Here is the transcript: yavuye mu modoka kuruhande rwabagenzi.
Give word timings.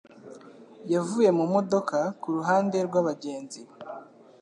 yavuye 0.93 1.29
mu 1.37 1.45
modoka 1.53 1.97
kuruhande 2.21 2.77
rwabagenzi. 2.87 3.61